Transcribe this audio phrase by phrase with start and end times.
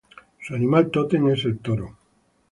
[0.41, 1.95] Su animal-totem es el toro.